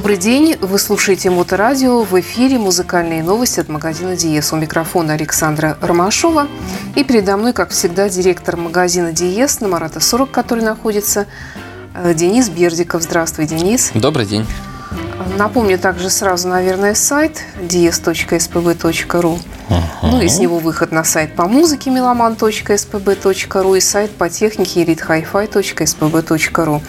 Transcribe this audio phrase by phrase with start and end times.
[0.00, 0.56] Добрый день.
[0.62, 2.04] Вы слушаете Моторадио.
[2.04, 4.50] В эфире музыкальные новости от магазина Диес.
[4.50, 6.48] У микрофона Александра Ромашова.
[6.94, 11.26] И передо мной, как всегда, директор магазина Диес на Марата 40, который находится,
[11.94, 13.02] э, Денис Бердиков.
[13.02, 13.90] Здравствуй, Денис.
[13.92, 14.46] Добрый день.
[15.36, 19.38] Напомню также сразу, наверное, сайт dies.spb.ru.
[19.68, 19.82] Uh-huh.
[20.02, 26.80] Ну, из него выход на сайт по музыке meloman.spb.ru и сайт по технике elitehifi.spb.ru.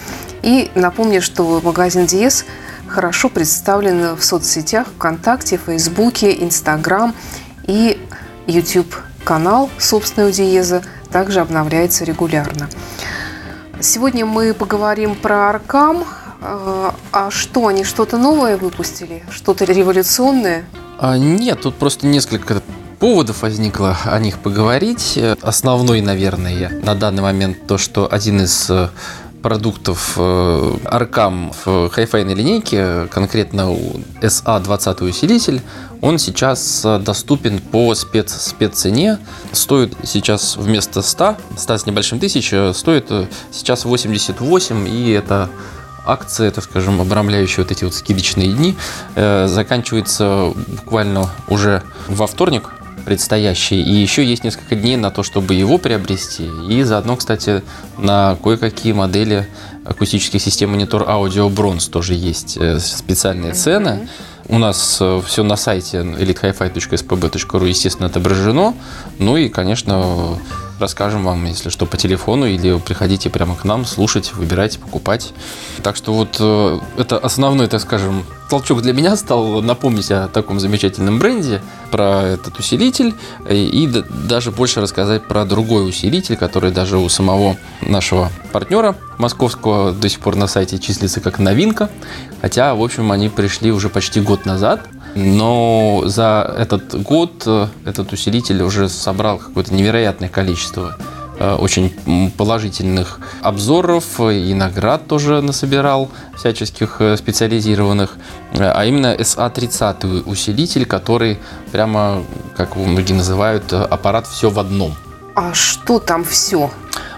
[0.42, 2.46] И напомню, что магазин Диес
[2.92, 7.14] хорошо представлен в соцсетях ВКонтакте, Фейсбуке, Инстаграм
[7.66, 7.98] и
[8.46, 12.68] YouTube канал собственного Диеза также обновляется регулярно.
[13.80, 16.04] Сегодня мы поговорим про Аркам.
[16.42, 19.24] А, а что, они что-то новое выпустили?
[19.30, 20.64] Что-то революционное?
[20.98, 22.62] А, нет, тут просто несколько
[22.98, 25.18] поводов возникло о них поговорить.
[25.40, 28.90] Основной, наверное, на данный момент то, что один из э,
[29.42, 30.20] продуктов э,
[30.84, 35.60] Arcam в хайфайной линейке, конкретно у SA20 усилитель,
[36.00, 39.18] он сейчас э, доступен по спец, спеццене.
[39.52, 43.10] Стоит сейчас вместо 100, 100 с небольшим тысяч, э, стоит
[43.50, 45.50] сейчас 88, и это
[46.06, 48.74] акция, так скажем, обрамляющая вот эти вот скидочные дни,
[49.14, 52.70] заканчивается буквально уже во вторник,
[53.04, 53.80] предстоящий.
[53.82, 56.48] И еще есть несколько дней на то, чтобы его приобрести.
[56.68, 57.62] И заодно, кстати,
[57.98, 59.46] на кое-какие модели
[59.84, 64.08] акустических систем монитор аудио Bronze тоже есть э, специальные цены.
[64.48, 68.74] У нас э, все на сайте elitehifi.spb.ru, естественно, отображено.
[69.18, 70.38] Ну и, конечно,
[70.82, 75.32] расскажем вам, если что, по телефону, или приходите прямо к нам, слушать, выбирайте, покупать.
[75.82, 79.62] Так что вот э, это основной, так скажем, толчок для меня стал.
[79.62, 83.14] Напомнить о таком замечательном бренде, про этот усилитель,
[83.48, 83.88] и
[84.28, 90.20] даже больше рассказать про другой усилитель, который даже у самого нашего партнера московского до сих
[90.20, 91.90] пор на сайте числится как новинка,
[92.40, 98.12] хотя, в общем, они пришли уже почти год назад, но за этот год э, этот
[98.12, 100.96] усилитель уже собрал какое-то невероятное количество
[101.38, 108.16] э, очень положительных обзоров и наград тоже насобирал всяческих э, специализированных,
[108.58, 111.38] а именно SA30 усилитель, который
[111.72, 112.22] прямо,
[112.56, 114.94] как многие называют, аппарат все в одном.
[115.34, 116.70] А что там все?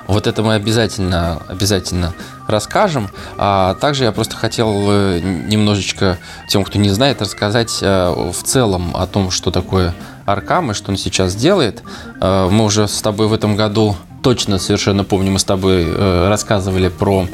[0.06, 2.12] Вот это мы обязательно, обязательно
[2.46, 3.08] расскажем.
[3.36, 6.18] А также я просто хотел э, немножечко
[6.48, 9.94] тем, кто не знает, рассказать э, в целом о том, что такое
[10.26, 11.82] Аркам и что он сейчас делает.
[12.20, 15.86] Э, мы уже с тобой в этом году точно совершенно помню, мы с тобой
[16.28, 17.28] рассказывали про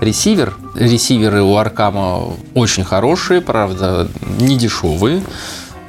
[0.00, 0.54] ресивер.
[0.76, 2.22] Ресиверы у Аркама
[2.54, 4.06] очень хорошие, правда,
[4.38, 5.22] не дешевые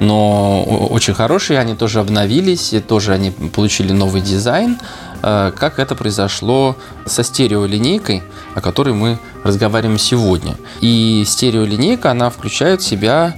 [0.02, 4.78] но очень хорошие, они тоже обновились, тоже они получили новый дизайн.
[5.22, 8.22] Э, как это произошло со стереолинейкой,
[8.54, 10.56] о которой мы разговариваем сегодня.
[10.80, 13.36] И стереолинейка, она включает в себя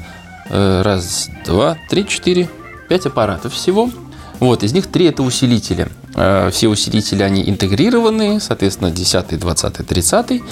[0.49, 2.49] э, раз, два, три, четыре,
[2.89, 3.91] пять аппаратов всего.
[4.41, 5.89] Вот, из них три это усилители.
[6.15, 10.43] Э, все усилители, они интегрированные, соответственно, 10, 20, 30.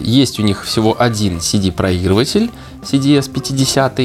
[0.00, 2.52] Есть у них всего один CD-проигрыватель,
[2.82, 3.98] CDS 50.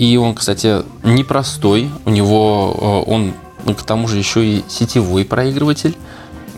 [0.00, 1.88] И он, кстати, непростой.
[2.04, 3.34] У него он
[3.74, 5.96] к тому же еще и сетевой проигрыватель.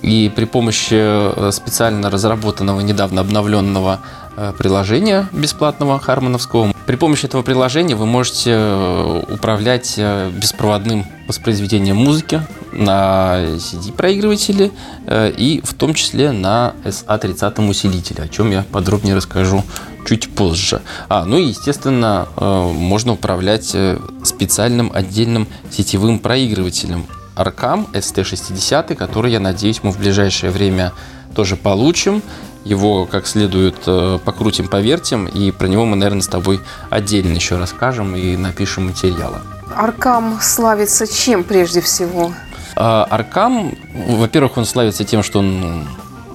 [0.03, 4.00] И при помощи э, специально разработанного, недавно обновленного
[4.37, 12.42] э, приложения бесплатного хармоновского, при помощи этого приложения вы можете э, управлять беспроводным воспроизведением музыки
[12.72, 14.72] на CD-проигрывателе
[15.08, 19.62] и в том числе на SA30 усилителе, о чем я подробнее расскажу
[20.04, 20.82] чуть позже.
[21.08, 27.06] А, ну и, естественно, э, можно управлять э, специальным отдельным сетевым проигрывателем
[27.36, 30.92] Arcam ST60, который, я надеюсь, мы в ближайшее время
[31.36, 32.20] тоже получим.
[32.65, 36.60] Его как следует э, покрутим, повертим, и про него мы, наверное, с тобой
[36.91, 39.38] отдельно еще расскажем и напишем материалы.
[39.75, 42.32] Аркам славится чем прежде всего?
[42.76, 45.86] Аркам, во-первых, он славится тем, что он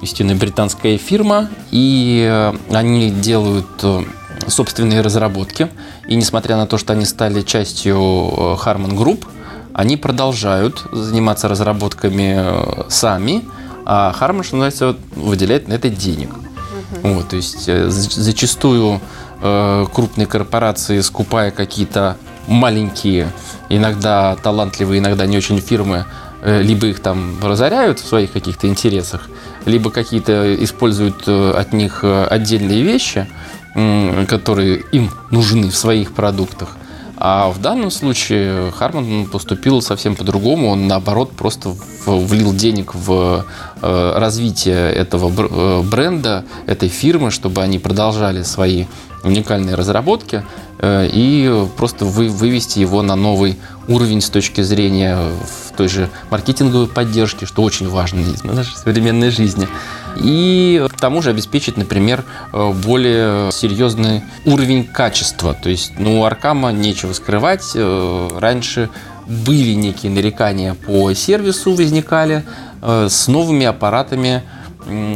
[0.01, 4.03] истинная британская фирма, и э, они делают э,
[4.47, 5.69] собственные разработки.
[6.07, 9.25] И несмотря на то, что они стали частью Harman Group,
[9.73, 13.43] они продолжают заниматься разработками сами,
[13.85, 16.33] а Harman, что называется, выделяет на это денег.
[16.33, 17.13] Угу.
[17.13, 18.99] Вот, то есть зачастую
[19.41, 22.17] крупные корпорации, скупая какие-то
[22.47, 23.31] маленькие,
[23.69, 26.05] иногда талантливые, иногда не очень фирмы,
[26.43, 29.29] либо их там разоряют в своих каких-то интересах,
[29.65, 33.27] либо какие-то используют э, от них э, отдельные вещи,
[34.29, 36.77] которые им нужны в своих продуктах,
[37.17, 40.69] А в данном случае Харман поступил совсем по-другому.
[40.69, 41.73] Он, наоборот, просто
[42.05, 43.45] влил денег в
[43.81, 48.85] э, развитие этого э, бренда, этой фирмы, чтобы они продолжали свои
[49.23, 50.43] уникальные разработки
[50.79, 53.57] э, и просто вывести его на новый
[53.87, 59.67] уровень с точки зрения в той же маркетинговой поддержки, что очень важно нашей современной жизни
[60.15, 62.23] и к тому же обеспечить, например,
[62.53, 65.53] э, более серьезный уровень качества.
[65.53, 67.71] То есть, ну, у Аркама нечего скрывать.
[67.75, 68.89] Э, раньше
[69.27, 72.43] были некие нарекания по сервису, возникали
[72.81, 74.43] э, с новыми аппаратами,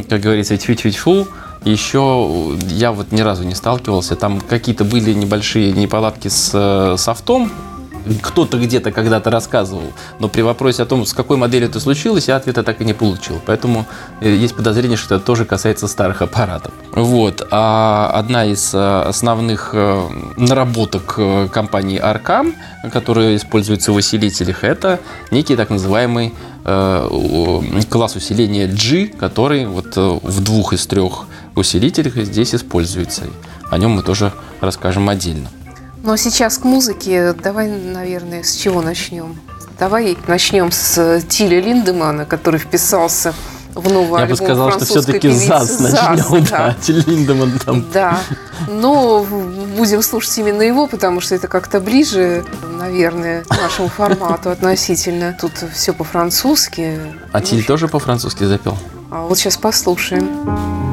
[0.08, 1.28] как говорится, тьфу-тьфу-тьфу,
[1.64, 4.16] еще я вот ни разу не сталкивался.
[4.16, 7.52] Там какие-то были небольшие неполадки с софтом,
[8.22, 12.36] кто-то где-то когда-то рассказывал, но при вопросе о том, с какой моделью это случилось, я
[12.36, 13.40] ответа так и не получил.
[13.44, 13.86] Поэтому
[14.20, 16.72] э, есть подозрение, что это тоже касается старых аппаратов.
[16.92, 17.46] Вот.
[17.50, 21.18] А одна из э, основных э, наработок
[21.52, 22.54] компании Arcam,
[22.92, 25.00] которая используется в усилителях, это
[25.30, 26.32] некий так называемый
[26.62, 31.24] класс усиления G, который вот в двух из трех
[31.56, 33.22] усилителях здесь используется.
[33.70, 34.30] О нем мы тоже
[34.60, 35.48] расскажем отдельно.
[36.02, 39.38] Но сейчас к музыке давай, наверное, с чего начнем?
[39.78, 43.34] Давай начнем с Тиля Линдемана, который вписался
[43.74, 46.76] в новый Я бы сказал, что все-таки ЗАЗ начнем, да.
[46.86, 46.92] да.
[46.92, 47.84] Линдеман там.
[47.92, 48.20] Да,
[48.68, 52.44] но будем слушать именно его, потому что это как-то ближе,
[52.78, 55.36] наверное, к нашему формату относительно.
[55.38, 56.98] Тут все по-французски.
[57.32, 58.76] А Тиль тоже по-французски запел?
[59.10, 60.89] А вот сейчас послушаем.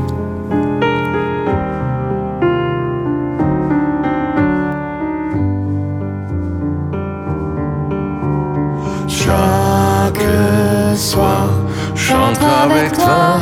[12.27, 13.39] Chante avec toi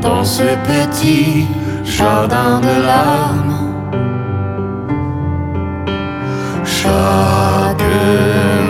[0.00, 1.46] dans ce petit
[1.84, 3.56] jardin de larmes.
[6.64, 7.84] Chaque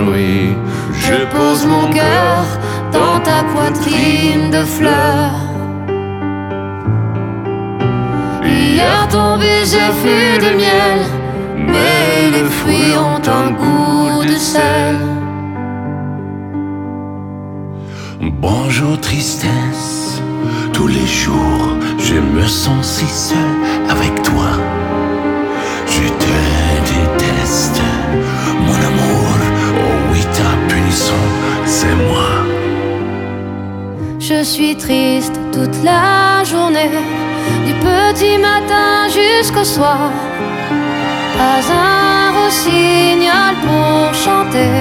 [0.04, 0.56] nuit,
[0.94, 2.44] je pose mon cœur
[2.92, 5.40] dans ta poitrine de fleurs.
[8.44, 11.00] Hier ton baiser fut de miel,
[11.56, 15.09] mais les fruits ont un goût de sel.
[18.40, 20.22] Bonjour tristesse,
[20.72, 23.36] tous les jours je me sens si seul
[23.90, 24.52] avec toi.
[25.86, 26.36] Je te
[26.90, 27.82] déteste,
[28.64, 29.28] mon amour,
[29.76, 31.22] oh oui ta punition,
[31.66, 32.30] c'est moi.
[34.18, 36.92] Je suis triste toute la journée,
[37.66, 40.10] du petit matin jusqu'au soir.
[41.36, 44.80] Pas un rossignol pour chanter,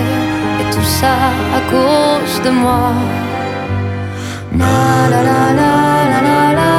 [0.62, 1.16] et tout ça
[1.58, 2.94] à cause de moi.
[4.58, 4.66] La
[5.12, 5.74] la la la
[6.12, 6.74] la la la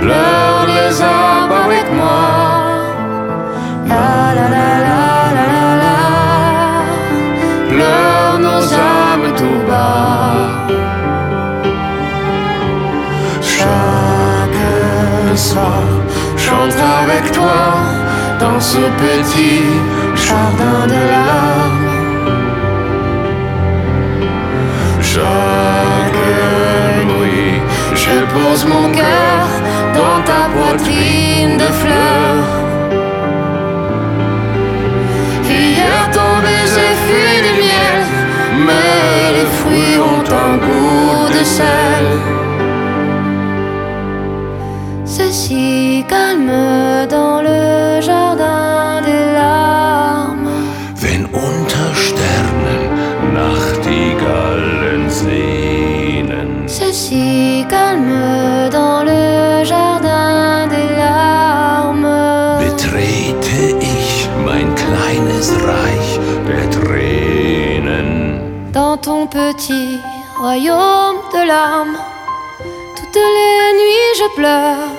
[0.00, 2.22] Pleure les arbres avec moi
[3.86, 5.02] La la la la
[5.36, 5.98] la la la
[7.68, 10.34] Pleure nos âmes tout bas
[13.40, 15.84] Chaque soir
[16.36, 17.60] chante avec toi
[18.40, 19.62] Dans ce petit
[20.16, 21.92] jardin de larmes
[25.00, 25.91] Je
[28.34, 29.46] pose mon cœur
[29.94, 32.48] dans ta poitrine de fleurs.
[35.48, 38.00] Hier ton baiser fut du miel,
[38.66, 42.06] mais les fruits ont un goût de sel.
[45.04, 46.52] C'est si calme
[47.10, 47.41] dans
[69.32, 69.98] petit
[70.38, 71.96] royaume de larmes,
[72.96, 74.91] toutes les nuits je pleure.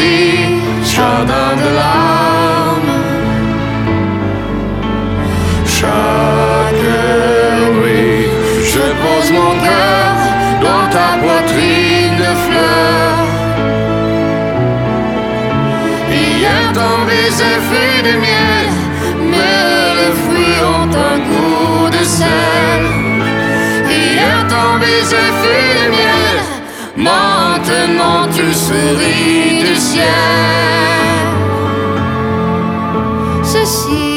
[0.00, 2.09] 一刹那的浪
[28.70, 30.04] souris du ciel.
[33.42, 34.09] Ceci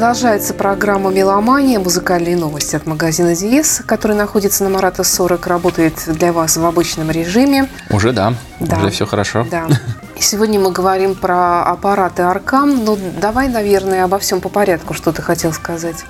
[0.00, 6.32] Продолжается программа «Меломания», музыкальные новости от магазина «Диез», который находится на Марата 40, работает для
[6.32, 7.68] вас в обычном режиме.
[7.90, 8.78] Уже да, Да.
[8.78, 9.46] уже все хорошо.
[9.50, 9.66] Да.
[10.18, 12.82] Сегодня мы говорим про аппараты Аркам.
[12.82, 16.06] Ну, давай, наверное, обо всем по порядку, что ты хотел сказать.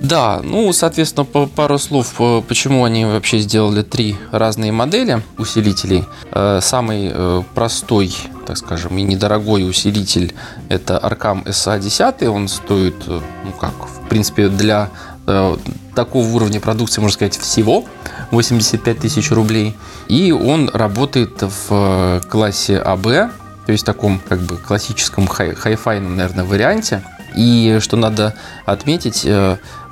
[0.00, 6.04] Да, ну, соответственно, по пару слов, э, почему они вообще сделали три разные модели усилителей.
[6.32, 8.14] Э, Самый э, простой,
[8.46, 10.34] так скажем, и недорогой усилитель–
[10.70, 12.26] это Arcam SA10.
[12.28, 14.90] Он стоит, ну как, в принципе, для
[15.94, 17.84] такого уровня продукции, можно сказать, всего
[18.32, 19.76] 85 тысяч рублей.
[20.08, 23.30] И он работает в классе AB, то
[23.72, 27.02] есть таком как бы классическом хай- хай-файном, наверное, варианте.
[27.36, 29.24] И что надо отметить,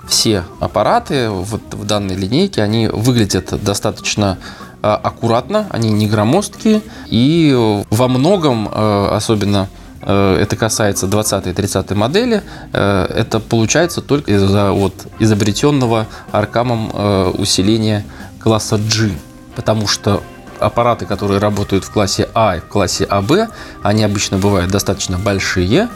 [0.08, 4.38] все аппараты вот в данной линейке, они выглядят достаточно
[4.82, 9.68] э, аккуратно, они не громоздкие, и во многом, э, особенно
[10.02, 16.90] э, это касается 20-30 модели, это получается только из-за вот изобретенного Аркамом
[17.38, 18.04] усиления
[18.40, 19.12] класса G,
[19.56, 20.22] потому что
[20.58, 23.50] аппараты, которые работают в классе А и в классе АБ,
[23.82, 25.88] они обычно бывают достаточно большие.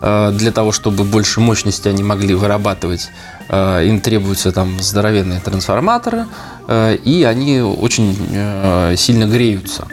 [0.00, 3.10] Для того, чтобы больше мощности они могли вырабатывать,
[3.50, 6.26] им требуются там здоровенные трансформаторы,
[6.66, 9.86] э, и они очень э, сильно греются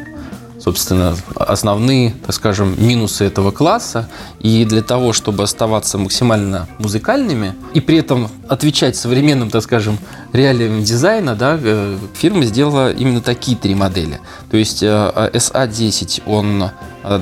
[0.66, 4.10] собственно, основные, так скажем, минусы этого класса.
[4.40, 10.00] И для того, чтобы оставаться максимально музыкальными и при этом отвечать современным, так скажем,
[10.34, 14.20] реалиям дизайна, да, э, фирма сделала именно такие три модели.
[14.50, 16.72] То есть э, SA10, он
[17.04, 17.22] э,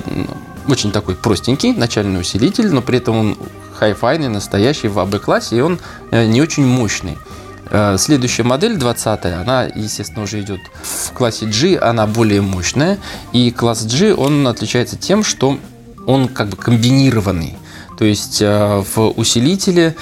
[0.70, 3.38] очень такой простенький, начальный усилитель, но при этом он
[3.74, 5.80] хай-файный, настоящий в АБ-классе, и он
[6.12, 7.18] э, не очень мощный.
[7.70, 12.98] Э, Следующая модель, 20 она, естественно, уже идет в классе G, она более мощная.
[13.32, 15.58] И класс G, он отличается тем, что
[16.06, 17.58] он как бы комбинированный.
[17.98, 19.96] То есть э, в усилителе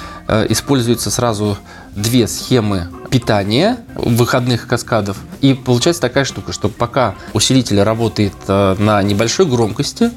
[0.48, 1.58] используются сразу
[1.94, 5.18] две схемы питания выходных каскадов.
[5.42, 10.10] И получается такая штука, что пока усилитель работает на небольшой громкости,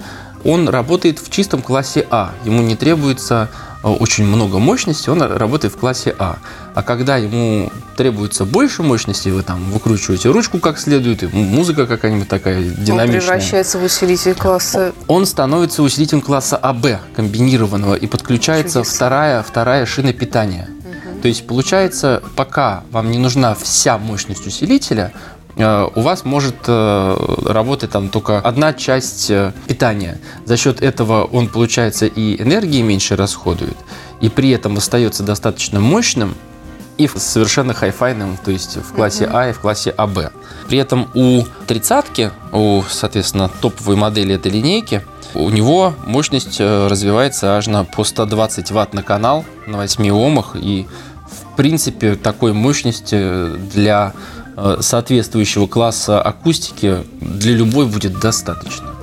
[0.45, 2.31] он работает в чистом классе А.
[2.45, 3.49] Ему не требуется
[3.83, 6.37] э, очень много мощности, он работает в классе А.
[6.75, 12.27] А когда ему требуется больше мощности, вы там выкручиваете ручку как следует, и музыка какая-нибудь
[12.27, 13.21] такая Он динамичная.
[13.21, 20.13] превращается в усилитель класса Он становится усилителем класса АБ, комбинированного, и подключается вторая, вторая шина
[20.13, 20.69] питания.
[21.21, 25.11] То есть получается, пока вам не нужна вся мощность усилителя,
[25.57, 30.19] у вас может э, работать там только одна часть э, питания.
[30.45, 33.77] За счет этого он, получается, и энергии меньше расходует,
[34.19, 36.35] и при этом остается достаточно мощным,
[36.97, 40.31] и совершенно хай-файным, то есть в классе А и в классе АБ.
[40.67, 47.57] При этом у тридцатки, у, соответственно, топовой модели этой линейки, у него мощность э, развивается
[47.57, 50.55] аж на по 120 ватт на канал на 8 омах.
[50.55, 50.87] И,
[51.27, 54.44] в принципе, такой мощности для э,
[54.79, 58.95] соответствующего класса акустики для любой будет достаточно.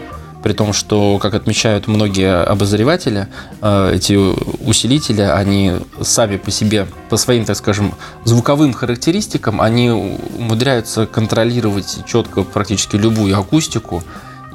[0.42, 3.28] При том, что, как отмечают многие обозреватели,
[3.60, 7.94] э, эти усилители, они сами по себе, по своим, так скажем,
[8.24, 14.02] звуковым характеристикам, они умудряются контролировать четко практически любую акустику.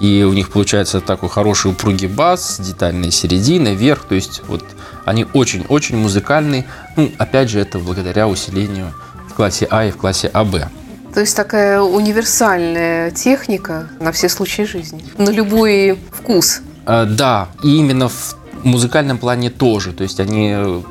[0.02, 4.04] И у них получается такой хороший упругий бас, детальная середина, верх.
[4.04, 4.64] То есть вот
[5.06, 6.66] они очень-очень музыкальные.
[6.98, 8.94] Ну, опять же, это благодаря усилению
[9.30, 10.68] в классе А и в классе АБ.
[11.18, 15.04] То есть такая универсальная техника на все случаи жизни.
[15.18, 16.62] На любой вкус.
[16.86, 19.94] Э, Да, и именно в музыкальном плане тоже.
[19.94, 20.84] То есть они,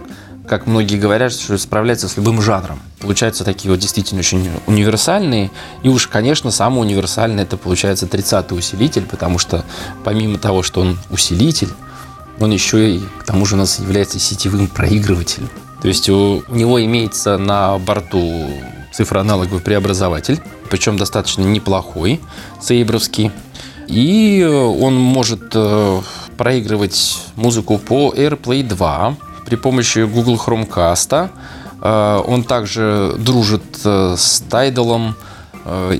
[0.48, 2.80] как многие говорят, что справляются с любым жанром.
[2.98, 5.52] Получаются такие вот действительно очень универсальные.
[5.84, 9.64] И уж, конечно, самый универсальный это получается 30-й усилитель, потому что
[10.02, 11.70] помимо того, что он усилитель,
[12.40, 15.50] он еще и к тому же у нас является сетевым проигрывателем.
[15.80, 18.50] То есть у него имеется на борту
[18.96, 22.20] цифроаналоговый преобразователь, причем достаточно неплохой,
[22.60, 23.30] сейбровский.
[23.88, 26.00] И э, он может э,
[26.36, 31.30] проигрывать музыку по AirPlay 2 при помощи Google Chromecast.
[31.82, 35.14] Э, Он также дружит с Tidal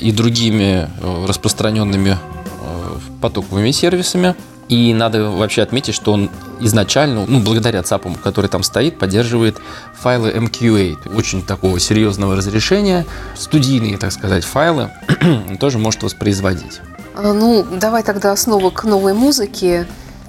[0.00, 0.88] и другими
[1.26, 2.16] распространенными
[3.20, 4.36] потоковыми сервисами.
[4.68, 6.28] И надо вообще отметить, что он
[6.60, 9.58] изначально, ну, благодаря ЦАПам, который там стоит, поддерживает
[9.94, 13.06] файлы MQA, очень такого серьезного разрешения.
[13.36, 14.90] Студийные, так сказать, файлы
[15.60, 16.80] тоже может воспроизводить.
[17.14, 19.86] А, Ну, давай тогда основу к новой музыке.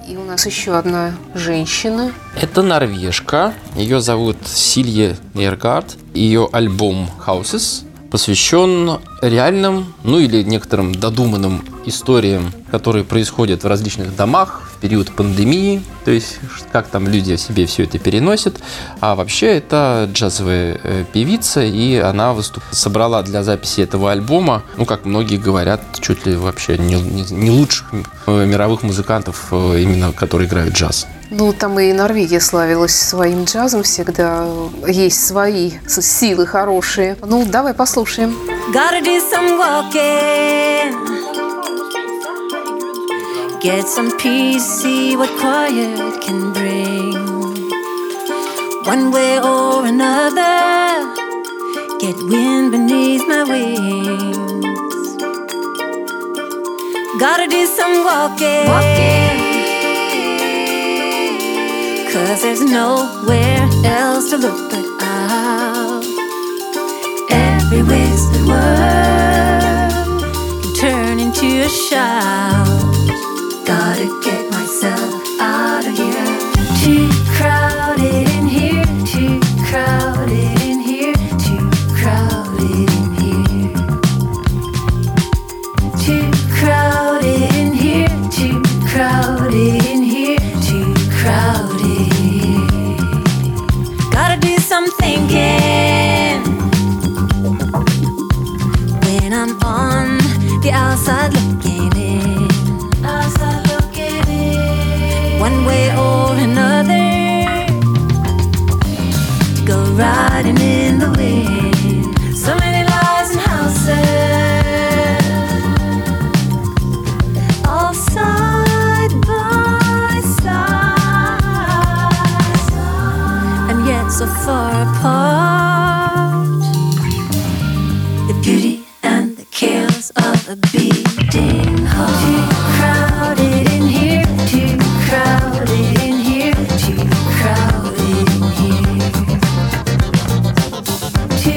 [0.08, 2.12] И у нас еще одна женщина.
[2.40, 3.52] Это норвежка.
[3.76, 5.96] Ее зовут Силье Нейргард.
[6.14, 14.67] Ее альбом Houses посвящен реальным, ну или некоторым додуманным историям, которые происходят в различных домах
[14.80, 16.38] период пандемии, то есть
[16.72, 18.60] как там люди себе все это переносят.
[19.00, 22.62] А вообще это джазовая э, певица, и она выступ...
[22.70, 27.50] собрала для записи этого альбома, ну как многие говорят, чуть ли вообще не, не, не
[27.50, 27.92] лучших
[28.26, 31.06] э, мировых музыкантов, э, именно которые играют джаз.
[31.30, 34.46] Ну, там и Норвегия славилась своим джазом всегда.
[34.86, 37.18] Есть свои силы хорошие.
[37.22, 38.34] Ну, давай послушаем.
[38.72, 41.17] Gotta do some walking.
[43.68, 47.12] Get some peace, see what quiet can bring.
[48.84, 51.14] One way or another,
[52.00, 55.16] get wind beneath my wings.
[57.20, 58.68] Gotta do some walking.
[58.72, 59.36] Walking.
[62.10, 66.04] Cause there's nowhere else to look but out.
[67.28, 69.90] Every whispered word
[70.62, 72.97] can turn into a shout.
[73.68, 77.07] Gotta get myself out of here.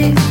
[0.02, 0.31] life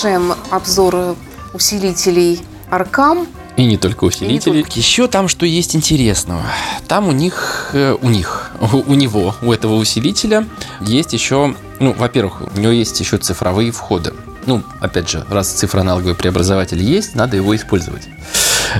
[0.00, 1.14] Продолжаем обзор
[1.52, 3.26] усилителей Аркам.
[3.58, 4.64] И не только усилители.
[4.74, 6.42] Еще там что есть интересного.
[6.88, 10.46] Там у них, э, у них, у, у него, у этого усилителя
[10.80, 14.14] есть еще, ну, во-первых, у него есть еще цифровые входы.
[14.46, 18.08] Ну, опять же, раз цифроаналоговый преобразователь есть, надо его использовать.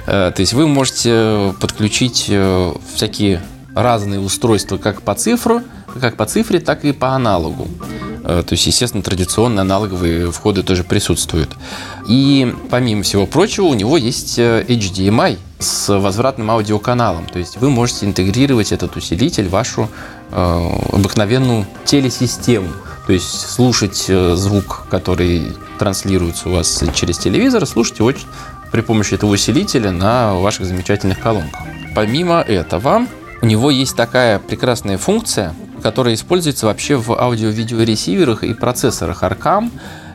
[0.06, 3.42] Э, То есть вы можете подключить э, всякие
[3.74, 5.60] разные устройства как по цифру,
[6.00, 7.68] как по цифре, так и по аналогу.
[8.30, 11.50] Э, То есть, естественно, традиционные аналоговые входы тоже присутствуют.
[12.06, 17.26] И помимо всего прочего, у него есть э, HDMI с возвратным аудиоканалом.
[17.26, 19.88] То есть вы можете интегрировать этот усилитель в вашу
[20.30, 22.70] э, обыкновенную телесистему.
[23.06, 28.12] То есть слушать э, звук, который транслируется у вас через телевизор, слушать его
[28.70, 31.60] при помощи этого усилителя на ваших замечательных колонках.
[31.96, 33.06] Помимо этого,
[33.42, 39.70] у него есть такая прекрасная функция, которая используется вообще в аудио-видеоресиверах и процессорах Arcam.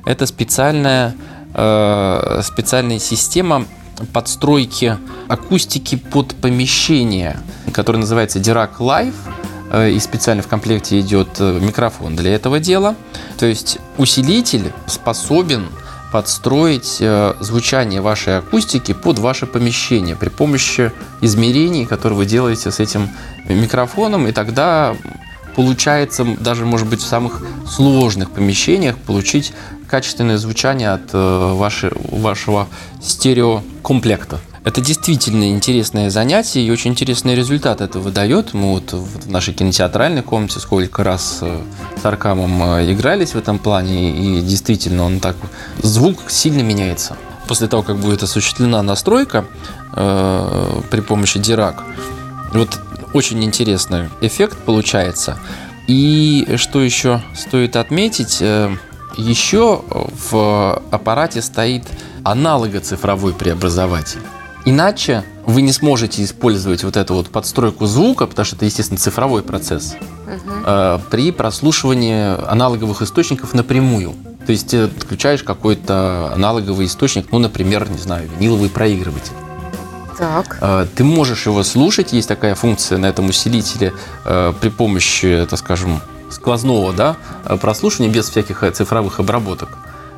[0.05, 1.15] Это специальная,
[1.53, 3.65] э, специальная система
[4.13, 4.97] подстройки
[5.27, 7.39] акустики под помещение,
[7.73, 9.15] которая называется Dirac Live.
[9.71, 12.95] Э, и специально в комплекте идет э, микрофон для этого дела.
[13.37, 15.67] То есть усилитель способен
[16.11, 22.79] подстроить э, звучание вашей акустики под ваше помещение при помощи измерений, которые вы делаете с
[22.79, 23.09] этим
[23.49, 24.95] микрофоном, и тогда
[25.55, 29.53] получается даже, может быть, в самых сложных помещениях получить
[29.87, 32.67] качественное звучание от вашей, вашего
[33.01, 34.39] стереокомплекта.
[34.65, 38.55] Это действительно интересное занятие и очень интересный результат это выдает.
[38.55, 41.61] Мы вот в нашей кинотеатральной комнате сколько раз э,
[42.01, 45.35] с Аркамом э, игрались в этом плане, и действительно он так...
[45.83, 47.15] Звук сильно меняется.
[47.47, 49.45] После того, как будет осуществлена настройка
[49.95, 51.75] э, при помощи Dirac,
[52.51, 52.79] вот
[53.15, 55.39] очень интересный эффект получается.
[55.87, 58.75] И что еще стоит отметить, э,
[59.15, 59.83] еще
[60.29, 61.85] в аппарате стоит
[62.23, 64.19] аналого-цифровой преобразователь.
[64.65, 69.43] Иначе вы не сможете использовать вот эту вот подстройку звука, потому что это, естественно, цифровой
[69.43, 71.01] процесс, угу.
[71.09, 74.15] при прослушивании аналоговых источников напрямую.
[74.45, 79.33] То есть ты отключаешь какой-то аналоговый источник, ну, например, не знаю, виниловый проигрыватель.
[80.17, 80.57] Так.
[80.61, 83.93] Э, ты можешь его слушать, есть такая функция на этом усилителе
[84.25, 87.17] э, при помощи, так скажем, сквозного да,
[87.61, 89.69] прослушивания без всяких цифровых обработок.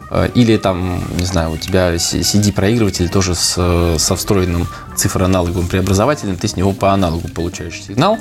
[0.09, 6.47] Э, или там, не знаю, у тебя CD-проигрыватель тоже с, со встроенным цифроаналоговым преобразователем, ты
[6.47, 8.17] с него по аналогу получаешь сигнал.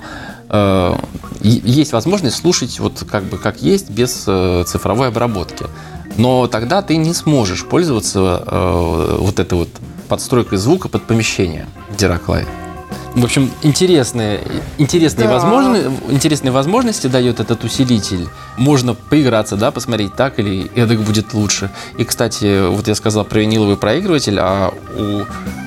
[0.48, 0.96] Э,
[1.42, 5.66] есть возможность слушать вот как бы как есть, без э, цифровой обработки.
[6.16, 8.42] Но тогда ты не сможешь пользоваться
[9.18, 9.68] вот этой вот
[10.06, 11.66] подстройкой звука под помещение
[11.98, 12.48] Live.
[13.16, 14.42] В общем, интересные,
[14.76, 15.34] интересные, да.
[15.34, 18.28] возможности, интересные возможности дает этот усилитель.
[18.58, 21.70] Можно поиграться, да, посмотреть, так или эдак будет лучше.
[21.96, 25.22] И, кстати, вот я сказал про виниловый проигрыватель, а у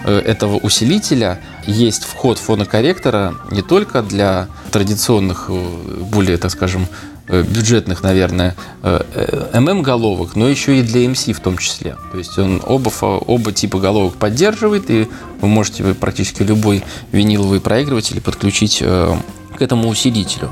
[0.07, 6.85] э, этого усилителя есть вход фонокорректора не только для традиционных, э, более, так скажем,
[7.29, 11.95] бюджетных, наверное, ММ-головок, но еще и для МС в том числе.
[12.11, 15.07] То есть он оба, оба типа головок поддерживает, и
[15.41, 19.15] вы можете практически любой виниловый проигрыватель подключить э,
[19.57, 20.49] к этому усилителю.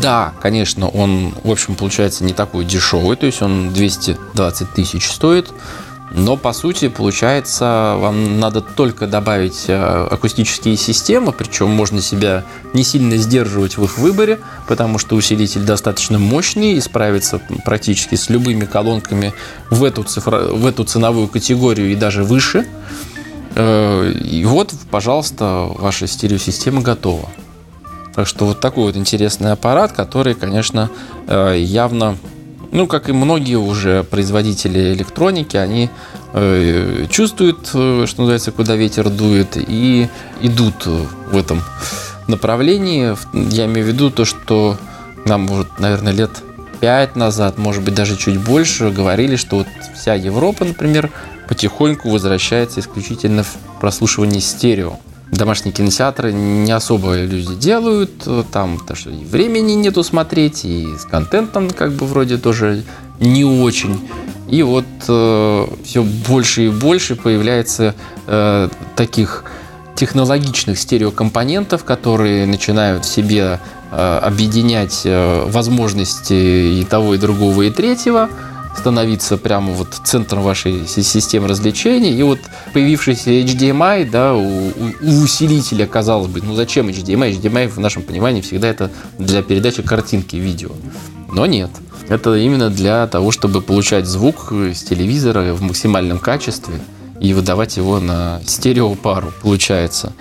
[0.00, 5.48] Да, конечно, он, в общем, получается не такой дешевый, то есть он 220 тысяч стоит,
[6.10, 12.82] но по сути получается вам надо только добавить э, акустические системы, причем можно себя не
[12.82, 18.64] сильно сдерживать в их выборе, потому что усилитель достаточно мощный и справится практически с любыми
[18.64, 19.34] колонками
[19.70, 20.54] в эту, цифро...
[20.54, 22.66] в эту ценовую категорию и даже выше.
[23.54, 27.28] Э, и вот, пожалуйста, ваша стереосистема готова.
[28.14, 30.90] Так что вот такой вот интересный аппарат, который, конечно,
[31.26, 32.16] э, явно
[32.70, 35.90] ну, как и многие уже производители электроники, они
[36.32, 40.08] э, чувствуют, э, что называется, куда ветер дует, и
[40.40, 41.62] идут в этом
[42.26, 43.16] направлении.
[43.32, 44.76] Я имею в виду то, что
[45.24, 46.30] нам, вот, наверное, лет
[46.80, 51.10] пять назад, может быть, даже чуть больше, говорили, что вот вся Европа, например,
[51.48, 54.98] потихоньку возвращается исключительно в прослушивание стерео
[55.30, 61.04] домашние кинотеатры не особо люди делают, там потому что и времени нету смотреть, и с
[61.04, 62.84] контентом как бы вроде тоже
[63.20, 64.00] не очень.
[64.48, 67.94] И вот э, все больше и больше появляется
[68.26, 69.44] э, таких
[69.94, 73.60] технологичных стереокомпонентов, которые начинают в себе
[73.90, 78.30] э, объединять э, возможности и того, и другого, и третьего
[78.78, 82.12] становиться прямо вот центром вашей системы развлечений.
[82.12, 82.38] И вот
[82.72, 87.40] появившийся HDMI, да, у, у усилителя, казалось бы, ну зачем HDMI?
[87.40, 90.70] HDMI в нашем понимании всегда это для передачи картинки видео.
[91.30, 91.70] Но нет.
[92.08, 96.80] Это именно для того, чтобы получать звук с телевизора в максимальном качестве
[97.20, 100.12] и выдавать его на стереопару, получается.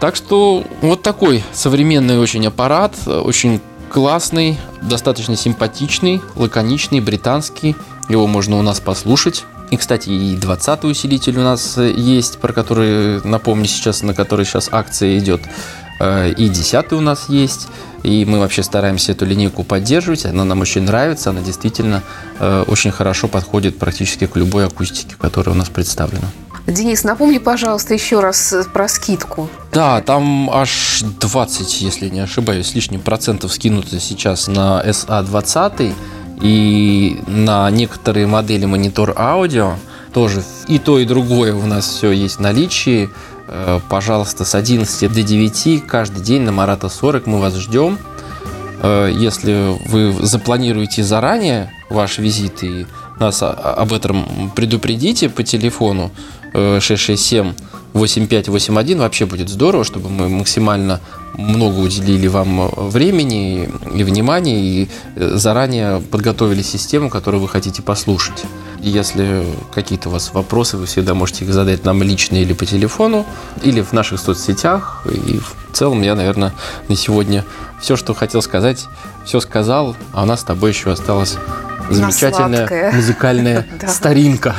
[0.00, 7.76] Так что вот такой современный очень аппарат, очень классный, достаточно симпатичный, лаконичный, британский.
[8.08, 9.44] Его можно у нас послушать.
[9.70, 14.68] И, кстати, и 20-й усилитель у нас есть, про который, напомню сейчас, на который сейчас
[14.70, 15.42] акция идет.
[15.98, 17.68] Э, и 10 у нас есть.
[18.02, 20.24] И мы вообще стараемся эту линейку поддерживать.
[20.26, 21.30] Она нам очень нравится.
[21.30, 22.02] Она действительно
[22.38, 26.28] э, очень хорошо подходит практически к любой акустике, которая у нас представлена.
[26.66, 29.48] Денис, напомни, пожалуйста, еще раз э, про скидку.
[29.72, 35.94] Да, там аж 20, если не ошибаюсь, лишним процентов скинуто сейчас на SA20
[36.40, 39.74] и на некоторые модели монитор аудио.
[40.12, 43.10] тоже и то, и другое у нас все есть в наличии.
[43.48, 47.98] Э, Пожалуйста, с 11 до 9 каждый день на Марата 40 мы вас ждем.
[48.82, 52.86] Э, Если вы запланируете заранее ваш визит и
[53.20, 56.10] нас о- об этом предупредите по телефону
[56.54, 57.52] э, 667
[57.94, 61.00] 8581, вообще будет здорово, чтобы мы максимально
[61.36, 67.82] много уделили вам э, времени и внимания и э, заранее подготовили систему, которую вы хотите
[67.82, 68.44] послушать.
[68.80, 69.44] Если
[69.74, 73.26] какие-то у вас вопросы, вы всегда можете их задать нам лично или по телефону,
[73.62, 75.06] или в наших соцсетях.
[75.06, 76.52] И в целом я, наверное,
[76.88, 77.44] на сегодня
[77.80, 78.86] все, что хотел сказать,
[79.24, 81.36] все сказал, а у нас с тобой еще осталась
[81.90, 84.54] замечательная музыкальная старинка.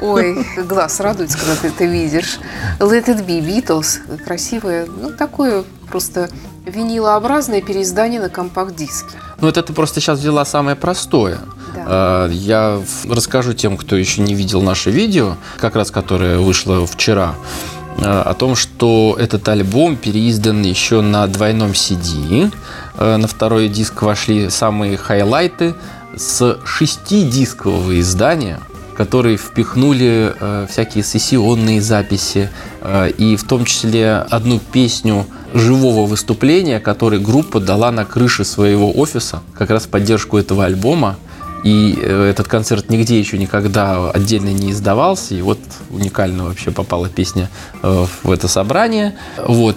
[0.00, 2.38] Ой, глаз радуется, когда ты это видишь.
[2.78, 3.98] Let It Be, Beatles.
[4.24, 6.30] Красивое, ну, такое просто
[6.66, 9.18] винилообразное переиздание на компакт-диске.
[9.40, 11.38] Ну, это ты просто сейчас взяла самое простое.
[11.74, 11.84] Да.
[11.86, 17.34] А, Я расскажу тем, кто еще не видел наше видео, как раз которое вышло вчера,
[17.98, 22.52] а, о том, что этот альбом переиздан еще на двойном CD.
[22.96, 25.74] А, На второй диск вошли самые хайлайты
[26.16, 28.60] с шестидискового издания,
[28.96, 32.50] которые впихнули э, всякие сессионные записи
[32.82, 35.24] э, и в том числе одну песню
[35.54, 41.16] живого выступления, который группа дала на крыше своего офиса, как раз в поддержку этого альбома.
[41.62, 45.34] И э, этот концерт нигде еще никогда отдельно не издавался.
[45.34, 45.58] И вот
[45.90, 47.50] уникально вообще попала песня
[47.82, 49.16] э, в это собрание.
[49.46, 49.76] Вот.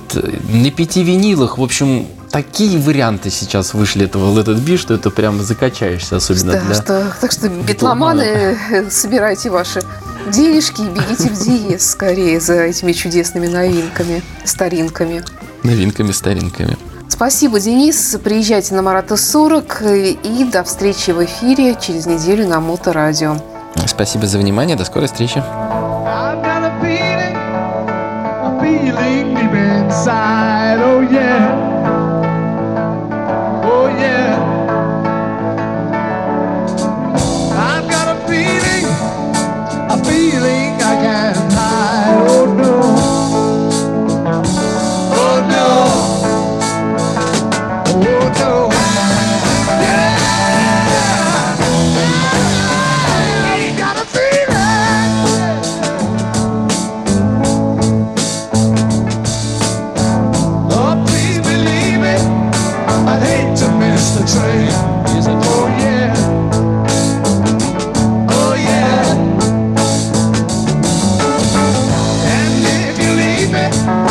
[0.50, 5.12] На пяти винилах, в общем, такие варианты сейчас вышли этого Let It Be, что это
[5.12, 6.74] прям закачаешься, особенно Да, для...
[6.74, 9.84] что, так что, битломаны, э, собирайте ваши
[10.32, 15.24] денежки бегите в диез скорее за этими чудесными новинками, старинками.
[15.64, 16.78] новинками, старинками.
[17.10, 18.18] Спасибо, Денис.
[18.24, 23.38] Приезжайте на Марата 40 э, и до встречи в эфире через неделю на Моторадио.
[23.86, 25.44] Спасибо за внимание, до скорой встречи.
[73.74, 74.03] Bye.